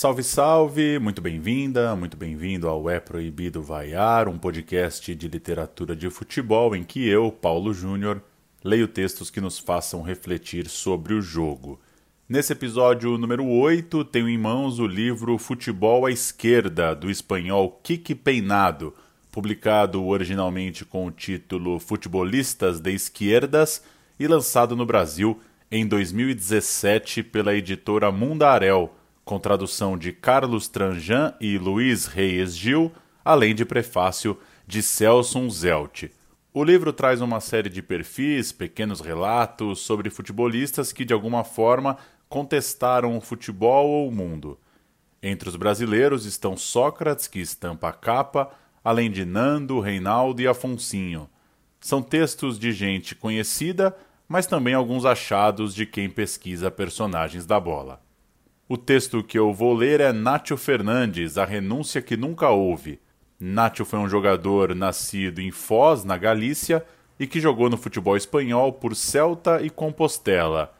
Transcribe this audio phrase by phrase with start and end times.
[0.00, 0.98] Salve, salve!
[0.98, 6.82] Muito bem-vinda, muito bem-vindo ao É Proibido Vaiar, um podcast de literatura de futebol em
[6.82, 8.22] que eu, Paulo Júnior,
[8.64, 11.78] leio textos que nos façam refletir sobre o jogo.
[12.26, 18.14] Nesse episódio número 8, tenho em mãos o livro Futebol à Esquerda, do espanhol Kiki
[18.14, 18.94] Peinado,
[19.30, 23.84] publicado originalmente com o título Futebolistas de Esquerdas
[24.18, 25.38] e lançado no Brasil
[25.70, 32.92] em 2017 pela editora Mundarel com tradução de Carlos Tranjan e Luiz Reis Gil,
[33.24, 36.10] além de prefácio de Celso Zelt.
[36.52, 41.96] O livro traz uma série de perfis, pequenos relatos sobre futebolistas que de alguma forma
[42.28, 44.58] contestaram o futebol ou o mundo.
[45.22, 48.50] Entre os brasileiros estão Sócrates, que estampa a capa,
[48.82, 51.28] além de Nando, Reinaldo e Afonsinho.
[51.80, 53.96] São textos de gente conhecida,
[54.28, 58.00] mas também alguns achados de quem pesquisa personagens da bola.
[58.72, 63.00] O texto que eu vou ler é Nátio Fernandes, A Renúncia que Nunca Houve.
[63.40, 66.86] Nátio foi um jogador nascido em Foz, na Galícia,
[67.18, 70.72] e que jogou no futebol espanhol por Celta e Compostela.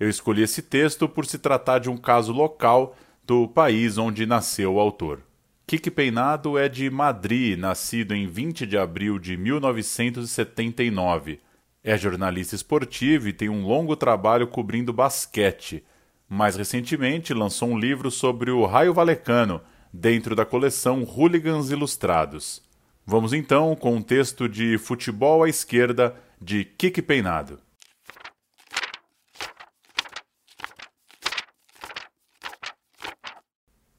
[0.00, 4.74] Eu escolhi esse texto por se tratar de um caso local do país onde nasceu
[4.74, 5.20] o autor.
[5.68, 11.38] Kiki Peinado é de Madrid, nascido em 20 de abril de 1979.
[11.84, 15.84] É jornalista esportivo e tem um longo trabalho cobrindo basquete
[16.28, 19.60] mais recentemente, lançou um livro sobre o Raio Valecano,
[19.92, 22.62] dentro da coleção Hooligans Ilustrados.
[23.04, 27.60] Vamos então com um texto de Futebol à Esquerda, de Kiki Peinado.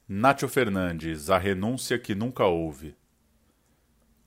[0.06, 2.94] Nacho Fernandes, a renúncia que nunca houve.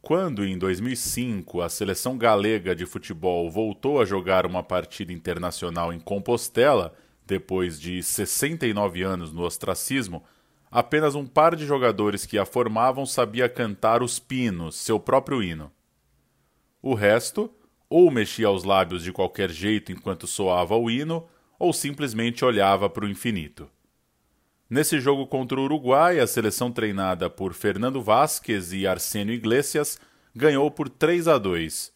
[0.02, 6.00] Quando, em 2005, a seleção galega de futebol voltou a jogar uma partida internacional em
[6.00, 6.94] Compostela,
[7.32, 10.22] depois de 69 anos no ostracismo,
[10.70, 15.72] apenas um par de jogadores que a formavam sabia cantar os pinos, seu próprio hino.
[16.82, 17.50] O resto,
[17.90, 21.26] ou mexia os lábios de qualquer jeito enquanto soava o hino,
[21.58, 23.70] ou simplesmente olhava para o infinito.
[24.70, 29.98] Nesse jogo contra o Uruguai, a seleção treinada por Fernando Vasquez e Arsênio Iglesias
[30.36, 31.94] ganhou por 3 a 2.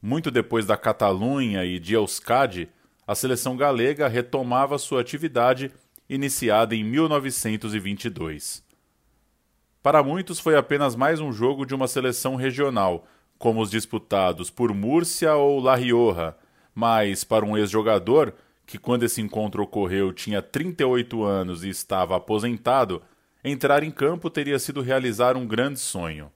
[0.00, 2.70] Muito depois da Catalunha e de Euskadi,
[3.06, 5.70] a seleção galega retomava sua atividade
[6.08, 8.64] iniciada em 1922.
[9.82, 13.06] Para muitos foi apenas mais um jogo de uma seleção regional,
[13.38, 16.34] como os disputados por Múrcia ou La Rioja,
[16.74, 18.34] mas para um ex-jogador,
[18.66, 23.00] que quando esse encontro ocorreu tinha 38 anos e estava aposentado,
[23.44, 26.32] entrar em campo teria sido realizar um grande sonho.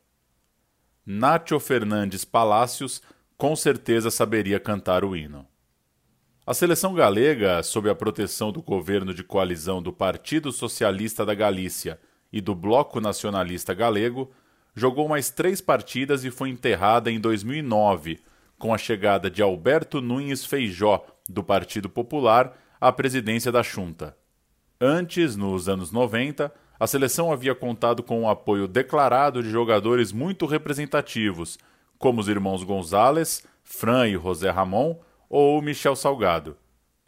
[1.04, 3.02] Nacho Fernandes Palácios
[3.36, 5.49] com certeza saberia cantar o hino.
[6.50, 11.96] A seleção galega, sob a proteção do governo de coalizão do Partido Socialista da Galícia
[12.32, 14.32] e do Bloco Nacionalista Galego,
[14.74, 18.18] jogou mais três partidas e foi enterrada em 2009,
[18.58, 24.16] com a chegada de Alberto Nunes Feijó, do Partido Popular, à presidência da Junta.
[24.80, 30.46] Antes, nos anos 90, a seleção havia contado com o apoio declarado de jogadores muito
[30.46, 31.60] representativos,
[31.96, 34.98] como os irmãos González, Fran e José Ramon,
[35.30, 36.56] ou Michel Salgado.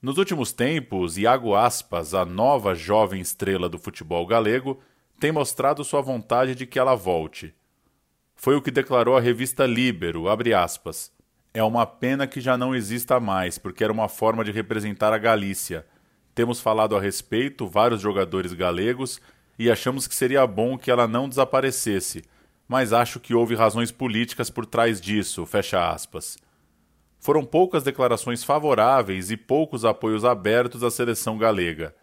[0.00, 4.81] Nos últimos tempos, Iago Aspas, a nova jovem estrela do futebol galego,
[5.19, 7.53] tem mostrado sua vontade de que ela volte.
[8.37, 11.12] Foi o que declarou a revista Libero, aspas,
[11.53, 15.19] É uma pena que já não exista mais, porque era uma forma de representar a
[15.19, 15.84] Galícia.
[16.33, 19.21] Temos falado a respeito, vários jogadores galegos,
[19.59, 22.22] e achamos que seria bom que ela não desaparecesse,
[22.69, 26.39] mas acho que houve razões políticas por trás disso, fecha aspas
[27.22, 31.95] foram poucas declarações favoráveis e poucos apoios abertos à seleção galega.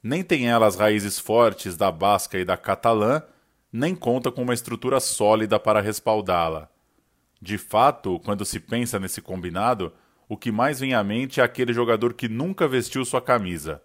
[0.00, 3.20] Nem tem ela as raízes fortes da basca e da catalã,
[3.72, 6.70] nem conta com uma estrutura sólida para respaldá-la.
[7.42, 9.92] De fato, quando se pensa nesse combinado,
[10.28, 13.82] o que mais vem à mente é aquele jogador que nunca vestiu sua camisa: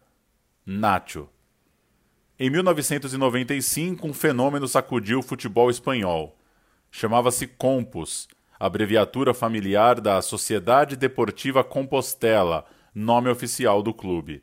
[0.64, 1.28] Nacho.
[2.38, 6.38] Em 1995, um fenômeno sacudiu o futebol espanhol.
[6.92, 8.28] Chamava-se Compos
[8.66, 12.64] abreviatura familiar da Sociedade Deportiva Compostela,
[12.96, 14.42] nome oficial do clube.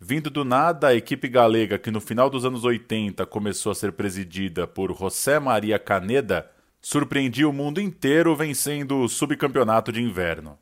[0.00, 3.92] Vindo do nada, a equipe galega, que no final dos anos 80 começou a ser
[3.92, 6.50] presidida por José Maria Caneda,
[6.80, 10.58] surpreendia o mundo inteiro vencendo o subcampeonato de inverno.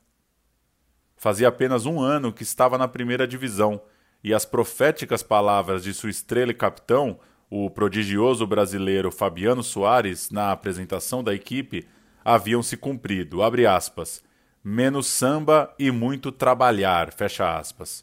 [1.17, 3.81] Fazia apenas um ano que estava na primeira divisão
[4.23, 7.19] e as proféticas palavras de sua estrela e capitão,
[7.49, 11.89] o prodigioso brasileiro Fabiano Soares, na apresentação da equipe,
[12.29, 14.23] haviam se cumprido, abre aspas,
[14.63, 18.03] menos samba e muito trabalhar, fecha aspas.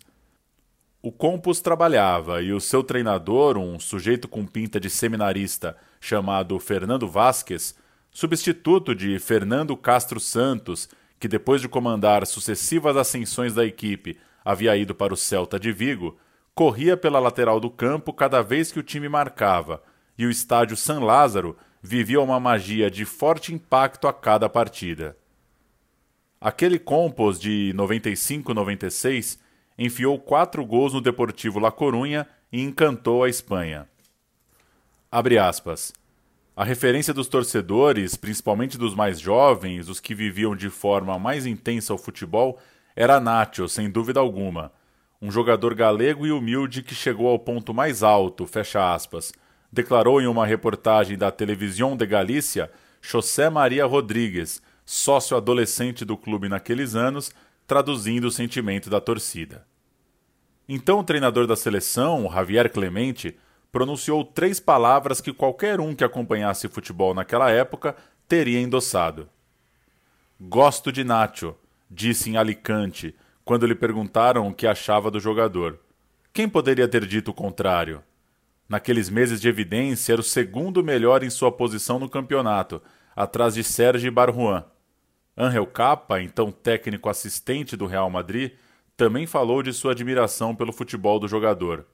[0.99, 7.07] O Compos trabalhava e o seu treinador, um sujeito com pinta de seminarista chamado Fernando
[7.07, 7.75] Vasques,
[8.09, 10.89] substituto de Fernando Castro Santos,
[11.19, 16.17] que depois de comandar sucessivas ascensões da equipe havia ido para o Celta de Vigo,
[16.55, 19.83] corria pela lateral do campo cada vez que o time marcava,
[20.17, 21.55] e o estádio San Lázaro
[21.85, 25.15] vivia uma magia de forte impacto a cada partida.
[26.41, 29.37] Aquele Compos de 95-96
[29.77, 33.87] enfiou quatro gols no Deportivo La Corunha e encantou a Espanha.
[35.11, 35.93] Aspas.
[36.55, 41.93] A referência dos torcedores, principalmente dos mais jovens, os que viviam de forma mais intensa
[41.93, 42.59] o futebol,
[42.95, 44.71] era Nacho, sem dúvida alguma.
[45.21, 49.31] Um jogador galego e humilde que chegou ao ponto mais alto, fecha aspas,
[49.71, 52.71] declarou em uma reportagem da Televisão de Galícia
[53.01, 57.31] José Maria Rodrigues, sócio adolescente do clube naqueles anos,
[57.67, 59.65] traduzindo o sentimento da torcida.
[60.67, 63.37] Então o treinador da seleção, Javier Clemente,
[63.71, 67.95] pronunciou três palavras que qualquer um que acompanhasse futebol naquela época
[68.27, 69.29] teria endossado.
[70.39, 71.55] Gosto de Nacho,
[71.89, 75.79] disse em Alicante, quando lhe perguntaram o que achava do jogador.
[76.33, 78.01] Quem poderia ter dito o contrário?
[78.67, 82.81] Naqueles meses de evidência, era o segundo melhor em sua posição no campeonato,
[83.15, 84.65] atrás de Sérgio Barjuan.
[85.37, 88.53] Angel Capa, então técnico assistente do Real Madrid,
[88.97, 91.85] também falou de sua admiração pelo futebol do jogador.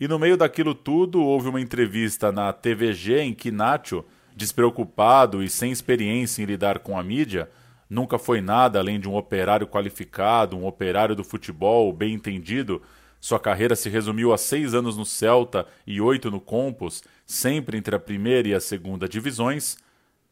[0.00, 4.04] E no meio daquilo tudo, houve uma entrevista na TVG em que Nacho,
[4.36, 7.50] despreocupado e sem experiência em lidar com a mídia,
[7.90, 12.80] nunca foi nada além de um operário qualificado, um operário do futebol bem entendido.
[13.20, 17.94] Sua carreira se resumiu a seis anos no Celta e oito no Compos, sempre entre
[17.96, 19.76] a primeira e a segunda divisões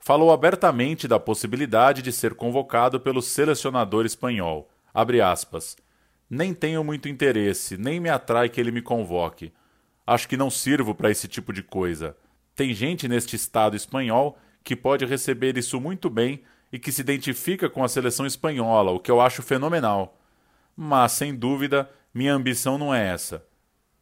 [0.06, 4.70] falou abertamente da possibilidade de ser convocado pelo selecionador espanhol.
[4.94, 5.76] Aspas,
[6.30, 9.52] nem tenho muito interesse, nem me atrai que ele me convoque.
[10.06, 12.16] Acho que não sirvo para esse tipo de coisa.
[12.54, 16.40] Tem gente neste estado espanhol que pode receber isso muito bem
[16.72, 20.16] e que se identifica com a seleção espanhola, o que eu acho fenomenal.
[20.76, 23.44] Mas, sem dúvida, minha ambição não é essa.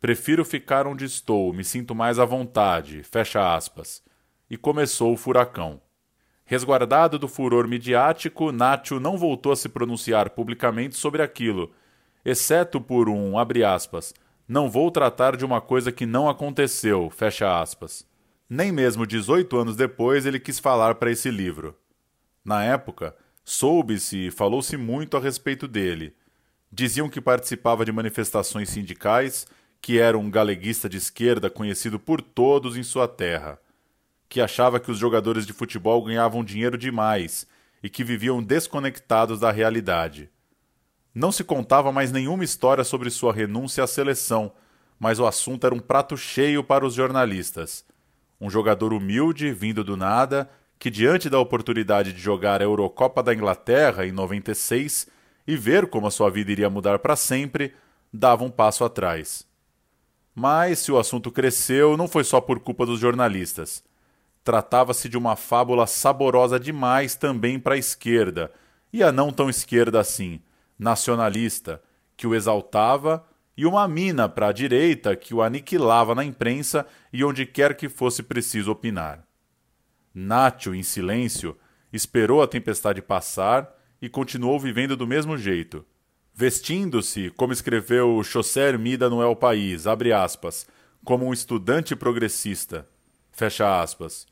[0.00, 3.02] Prefiro ficar onde estou, me sinto mais à vontade.
[3.02, 4.00] Fecha aspas.
[4.49, 5.81] E começou o furacão.
[6.44, 11.72] Resguardado do furor midiático, Nacho não voltou a se pronunciar publicamente sobre aquilo,
[12.25, 14.14] exceto por um, abre aspas,
[14.46, 18.06] não vou tratar de uma coisa que não aconteceu, fecha aspas.
[18.49, 21.75] Nem mesmo 18 anos depois ele quis falar para esse livro.
[22.44, 26.14] Na época, soube-se e falou-se muito a respeito dele.
[26.75, 29.47] Diziam que participava de manifestações sindicais,
[29.81, 33.59] que era um galeguista de esquerda conhecido por todos em sua terra
[34.35, 37.47] que achava que os jogadores de futebol ganhavam dinheiro demais
[37.81, 40.29] e que viviam desconectados da realidade.
[41.15, 44.53] Não se contava mais nenhuma história sobre sua renúncia à seleção,
[44.99, 47.85] mas o assunto era um prato cheio para os jornalistas.
[48.41, 50.50] Um jogador humilde, vindo do nada,
[50.81, 55.06] que diante da oportunidade de jogar a Eurocopa da Inglaterra em 96
[55.46, 57.74] e ver como a sua vida iria mudar para sempre,
[58.13, 59.46] dava um passo atrás.
[60.34, 63.84] Mas se o assunto cresceu, não foi só por culpa dos jornalistas.
[64.43, 68.53] Tratava-se de uma fábula saborosa demais também para a esquerda,
[68.93, 70.41] e a não tão esquerda assim,
[70.79, 71.82] nacionalista,
[72.17, 73.24] que o exaltava,
[73.56, 77.89] e uma mina para a direita que o aniquilava na imprensa e onde quer que
[77.89, 79.24] fosse preciso opinar.
[80.13, 81.56] Nacho, em silêncio,
[81.93, 83.72] esperou a tempestade passar
[84.05, 85.82] e continuou vivendo do mesmo jeito.
[86.34, 90.67] Vestindo-se, como escreveu José Hermida no El País, abre aspas,
[91.03, 92.87] como um estudante progressista,
[93.32, 94.27] fecha aspas,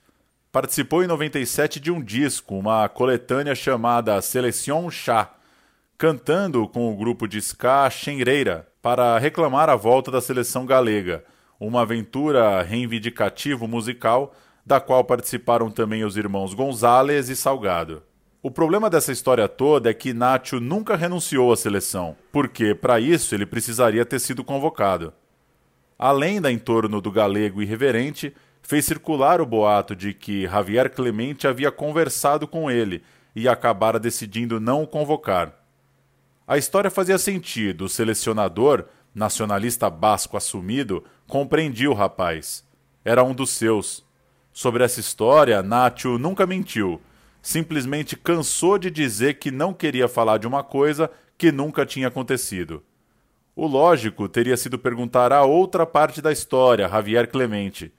[0.50, 5.32] participou em 97 de um disco, uma coletânea chamada Seleção Chá,
[5.96, 11.24] cantando com o grupo de ska Xenreira para reclamar a volta da seleção galega,
[11.58, 14.34] uma aventura reivindicativo musical
[14.66, 18.02] da qual participaram também os irmãos Gonzales e Salgado.
[18.44, 23.36] O problema dessa história toda é que Nacho nunca renunciou à seleção, porque para isso
[23.36, 25.12] ele precisaria ter sido convocado.
[25.96, 31.70] Além da entorno do galego irreverente, fez circular o boato de que Javier Clemente havia
[31.70, 35.54] conversado com ele e acabara decidindo não o convocar.
[36.44, 42.64] A história fazia sentido, o selecionador, nacionalista basco assumido, compreendia o rapaz.
[43.04, 44.04] Era um dos seus.
[44.52, 47.00] Sobre essa história, Nacho nunca mentiu.
[47.42, 52.82] Simplesmente cansou de dizer que não queria falar de uma coisa que nunca tinha acontecido.
[53.54, 57.92] O lógico teria sido perguntar a outra parte da história, Javier Clemente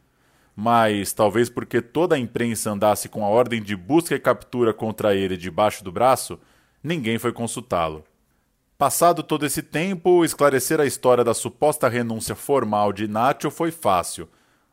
[0.55, 5.15] mas talvez porque toda a imprensa andasse com a ordem de busca e captura contra
[5.15, 6.39] ele debaixo do braço,
[6.83, 8.03] ninguém foi consultá-lo.
[8.77, 14.27] Passado todo esse tempo, esclarecer a história da suposta renúncia formal de Nacho foi fácil.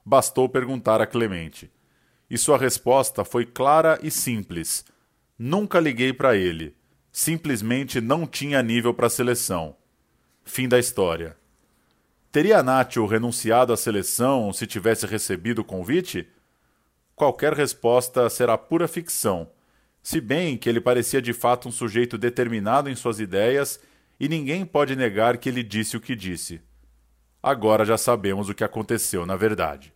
[0.05, 1.71] Bastou perguntar a Clemente.
[2.31, 4.85] E sua resposta foi clara e simples.
[5.37, 6.77] Nunca liguei para ele.
[7.11, 9.77] Simplesmente não tinha nível para a seleção.
[10.45, 11.37] Fim da história.
[12.31, 16.29] Teria Nacho renunciado à seleção se tivesse recebido o convite?
[17.17, 19.51] Qualquer resposta será pura ficção,
[20.03, 23.81] se bem que ele parecia de fato um sujeito determinado em suas ideias
[24.19, 26.61] e ninguém pode negar que ele disse o que disse.
[27.43, 29.93] Agora já sabemos o que aconteceu na verdade.